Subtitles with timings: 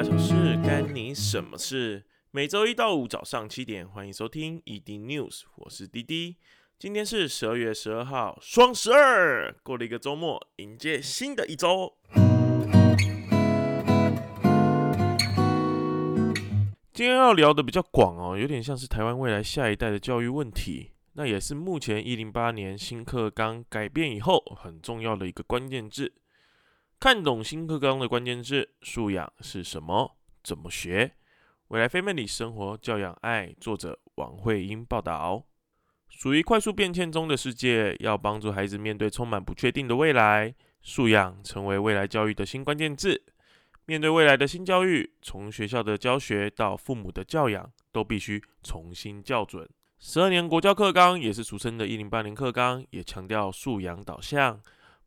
[0.00, 2.06] 大小事，干你什么事？
[2.30, 6.38] 每周一到五早上七点，欢迎收听 ED News，我是滴滴。
[6.78, 11.92] 今天是十二月十二号，双十二，过了一个周末，迎接新的一周。
[16.94, 26.10] 今天要聊的比较广哦，有点像是台湾未来下一代的教育问题，那也是目前一零八年新课纲改变以后很重要的一个关键字。
[27.00, 30.18] 看懂新课纲的关键字，素养是什么？
[30.44, 31.10] 怎么学？
[31.68, 35.46] 未来 Family 生活教养爱，作者王慧英报道。
[36.10, 43.24] 属于快速变迁中的世界，要帮助孩子面对充满不确定的未来，素养成为未来教育的新关键字。
[43.86, 49.66] 面对未来的新教育，从学校的教学到父母的教养，都必须重新校准。
[49.98, 54.60] 十二年国教课纲也是俗称的“一零八零课纲”，也强调素养导向。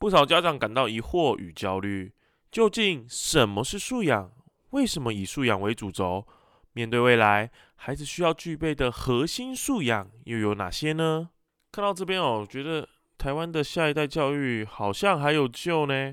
[0.00, 2.14] 不少家长感到疑惑与焦虑，
[2.50, 4.32] 究竟什么是素养？
[4.70, 6.26] 为什么以素养为主轴？
[6.72, 11.28] 面对未来，孩子需要具备的核心素养又有哪些呢？
[11.70, 16.10] 看到这边哦，觉得台湾的下一代教育好像还有救呢。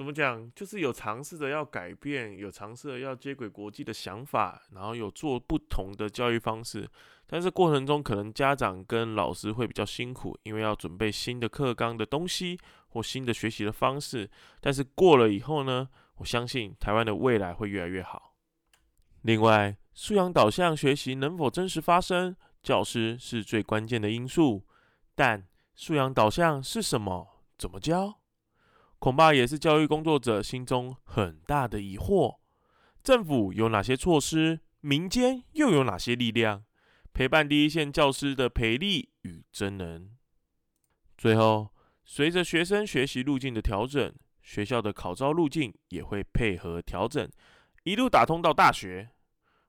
[0.00, 0.50] 怎么讲？
[0.54, 6.88] 就是有尝试着要改变，有尝试着要接轨国际的想法，然后有做不同的教育方式。
[7.26, 14.30] 但是过程中，可能家长跟老师会比较辛苦，因为要准备新的课纲的东西或新的学习的方式。
[14.62, 18.34] 但是过了以后呢，我相信台湾的未来会越来越好。
[19.20, 24.66] 另外，素养导向学习能否真实发生，教师是最关键的因素。
[25.14, 27.44] 但素养导向是什么？
[27.58, 28.19] 怎么教？
[29.00, 32.36] 恐怕也是教育工作者心中很大的疑惑。
[33.02, 34.60] 政府有哪些措施？
[34.82, 36.62] 民间又有哪些力量？
[37.14, 40.10] 陪伴第一线教师的培力与真能。
[41.16, 41.70] 最后，
[42.04, 47.26] 随着学生学习路径的调整，学校的考招路径也会配合调整，
[47.84, 49.08] 一路打通到大学。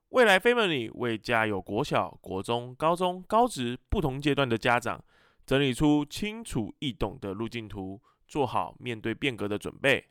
[0.10, 5.02] 未来 Family 为家有国小、国中、高中、高职不同阶段的家长，
[5.46, 10.04] 整理出清楚易懂的路径图，做好面对变革的准备。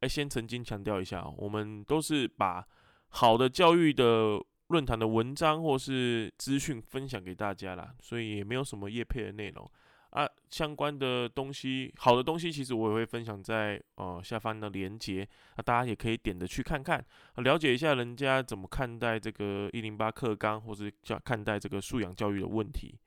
[0.00, 2.66] 哎，先曾经强调一下，我们都是把
[3.08, 4.42] 好的教育的。
[4.68, 9.70] 论坛的文章或是资讯分享给大家啦，所以也没有什么业配的内容
[10.08, 10.26] 啊。
[10.48, 15.28] 相关的东西，好的东西，其实我也会分享在呃下方的链接，
[15.58, 17.04] 那大家也可以点着去看看，
[17.36, 22.98] 了解一下人家怎么看待这个一零八课纲，或是叫看待这个素养教育的问题。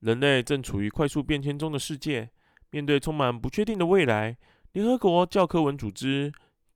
[0.00, 2.30] 人类正处于快速变迁中的世界，
[2.72, 4.36] 面对充满不确定的未来，
[4.72, 6.32] 联合国教科文组织、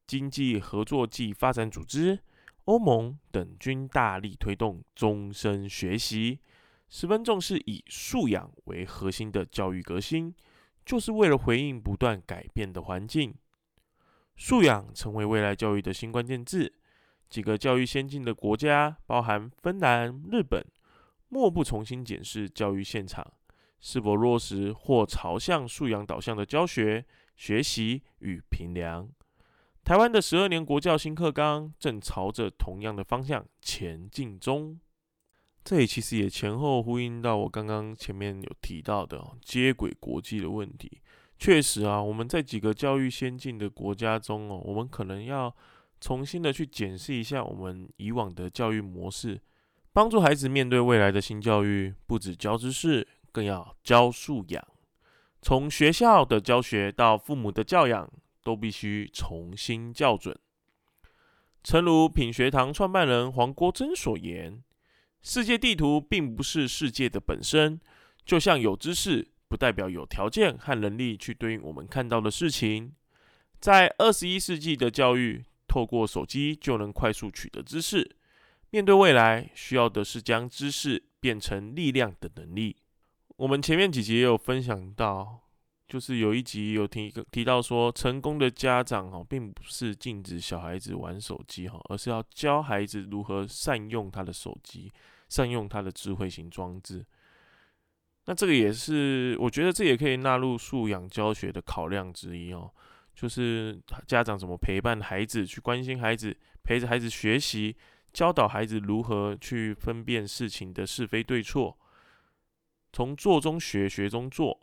[0.06, 2.20] 经济合作暨发展组织。
[2.66, 6.40] 欧盟等均大力推动终身学习，
[6.88, 10.34] 十分重视以素养为核心的教育革新，
[10.84, 13.32] 就是为了回应不断改变的环境。
[14.36, 16.72] 素养成为未来教育的新关键字。
[17.30, 20.62] 几个教育先进的国家，包含芬兰、日本，
[21.28, 23.24] 莫不重新检视教育现场
[23.80, 27.04] 是否落实或朝向素养导向的教学、
[27.36, 29.08] 学习与评量。
[29.84, 34.80] 台湾的十二年国教新课纲正朝着同样的方向前进中，
[35.62, 41.00] 这里其实也前后呼应到我刚刚前面有提到的接轨国际的问题。
[41.38, 45.54] 确实啊，我们在几个教育先进的国家中哦，我们可能要
[46.00, 49.40] 重新的去检视一下我们以往的教育模式，
[49.92, 54.66] 帮助孩子面对未来的新教育，不止教知识，更要教素养。
[55.42, 58.10] 从学校的教学到父母的教养。
[58.46, 60.38] 都必须重新校准。
[61.64, 64.62] 诚如品学堂创办人黄国珍所言
[65.20, 67.80] ：“世界地图并不是世界的本身，
[68.24, 72.94] 就像有知识不代表有条件和能力去对应我们看到的事情。
[73.58, 78.14] 在二十一世纪的教育，透过手机就能快速取得知识。
[78.70, 82.76] 面对未来，需要的是将知识变成力量的能力。”
[83.36, 85.40] 我们前面几集也有分享到。
[85.88, 94.92] 就是有一集有提提到说，成功的家长哦，并不是禁止小孩子玩手机哈，而是要教孩子如何善用他的手机，
[95.28, 97.06] 善用他的智慧型装置。
[98.24, 102.68] 那这个也是，我觉得这也可以纳入素养教学的考量之一哦。
[103.14, 107.76] 就是家长怎么陪伴孩子，去关心孩子，陪着孩子学习，
[108.12, 111.78] 教导孩子如何去分辨事情的是非对错，
[112.96, 114.58] 从做中学，学中做。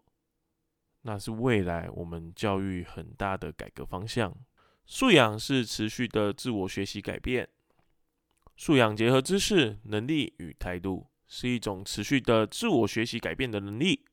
[1.04, 4.36] 那是未来我们教育很大的改革方向。
[4.88, 7.48] 素养是持续的自我学习改变，
[8.58, 14.04] 素养结合知识、能力与态度，是一种持续的自我学习改变的能力。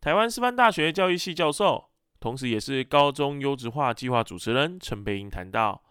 [0.00, 5.84] 台湾师范大学教育系教授，同时也是高中优质化计划主持人陈培英谈到，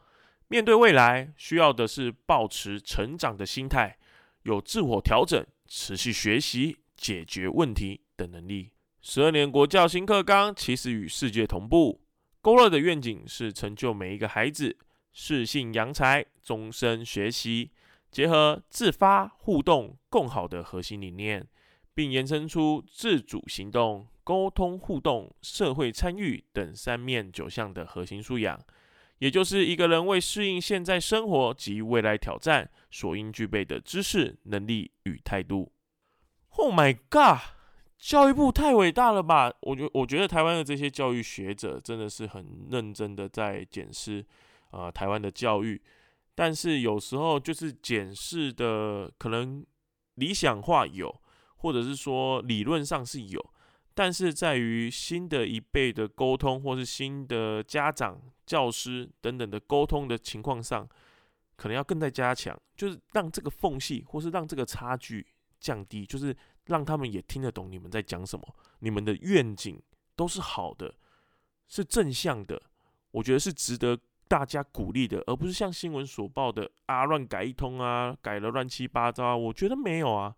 [0.49, 3.97] 面对未来，需要的是保持成长的心态，
[4.41, 8.71] 有自我调整、持续学习、解决问题的能力。
[9.01, 11.99] 十二年国教新课纲其实与世界同步，
[12.39, 14.77] 勾勒的愿景是成就每一个孩子
[15.11, 17.69] 适性扬才、终身学习，
[18.09, 21.45] 结合自发、互动、共好的核心理念，
[21.93, 24.07] 并延伸出自主行动。
[24.23, 28.57] 沟通互动、社会参与等三面九项的核心素养，
[29.17, 35.73] 也就是一个人为适应现在生活及未来挑战所应具备的知识、能力与态度。
[36.57, 37.39] Oh my god！
[37.97, 39.51] 教育部太伟大了吧？
[39.61, 44.25] 我觉我觉得台湾的这些教育学者真的是很认真的在检视
[44.71, 45.81] 啊台湾的教育，
[46.35, 49.65] 但是有时候就是检视的可能
[50.15, 51.21] 理想化有，
[51.57, 53.53] 或者是说理论上是有。
[53.95, 60.87] 但是在于新的一辈的沟通，或是新的家长、教师等等的沟通的情况上，
[61.55, 65.25] 可能要更在加强，就是让这个缝隙，或是让这个差距
[65.63, 69.81] 降低，就是让他们也听得懂你们在讲什么，你们的愿景
[70.17, 70.93] 都是好的，
[71.69, 72.61] 是正向的，
[73.11, 80.35] 我觉得是值得大家鼓励的，而不是像新闻所报的啊乱改一通啊，改了乱七八糟啊，我觉得没有啊。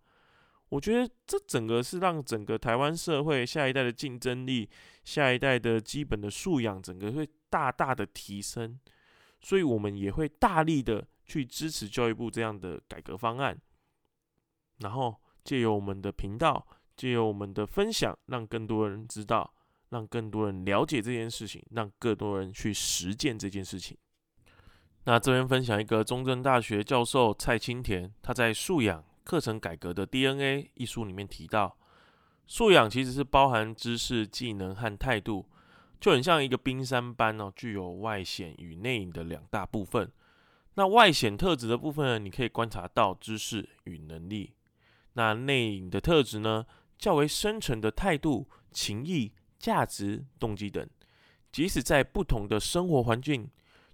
[0.70, 4.68] 我觉得这整个是让整个台湾社会下一代的竞争力、
[5.04, 8.78] 下一代的基本的素养，整个会大大的提升，
[9.40, 13.56] 所以我们也会大力的去支持教育部这样的改革方案，
[14.80, 19.54] 然后借由我们的频道，借由我们的分享，让更多人知道，
[19.90, 23.98] 让更多人了解这件事情，让更多人去实践这件事情。
[25.06, 29.04] 那这边分享一个中正大学教授蔡清田，他在素养。
[29.26, 31.76] 课程改革的 DNA 一书里面提到，
[32.46, 35.50] 素养其实是包含知识、技能和态度，
[36.00, 40.12] 就很像一个冰山般哦，具有外显与内隐的两大部分。
[40.76, 44.52] 那外显特质的部分呢，你可以观察到知识与能力；
[45.16, 46.66] 那内隐的特质呢，
[46.98, 50.88] 较为深层的态度、情谊、价值、动机等。
[51.52, 53.50] 即使在不同的生活环境、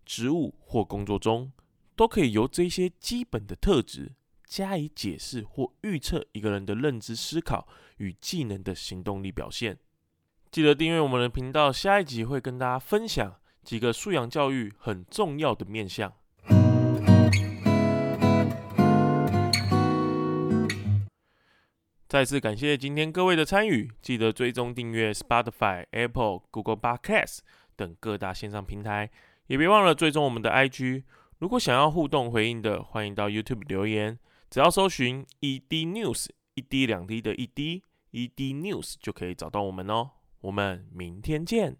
[0.06, 1.52] 职务或工作中，
[1.96, 4.12] 都可以由这些基本的特质。
[4.44, 7.66] 加以解释或预测一个人的认知、思考
[8.00, 9.78] 与技能的行动力表现。
[10.52, 16.14] 记得订阅我们的频道，下一集会跟大家分享几个素养教育很重要的面向。
[22.12, 27.38] 再次感谢今天各位的参与，记得追踪订阅 Spotify、Apple、Google Podcast
[27.78, 29.10] 等各大线上平台，
[29.48, 31.04] 也别忘了追踪我们的 IG。
[31.40, 34.20] 如果想要互动回应的，欢迎到 YouTube 留言。
[34.50, 37.82] 只要搜寻 ED News 一滴两滴的一滴
[38.12, 40.10] ED News 就可以找到我们哦。
[40.42, 41.78] 我们明天见。